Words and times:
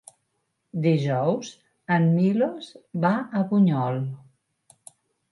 Dijous 0.85 1.51
en 1.95 2.07
Milos 2.15 2.69
va 3.03 3.11
a 3.41 3.43
Bunyol. 3.51 4.01